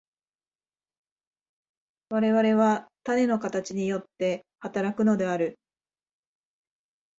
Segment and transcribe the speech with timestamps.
[2.09, 5.59] 我々は種の形によって働くのである。